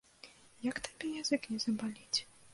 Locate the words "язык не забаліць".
1.21-2.19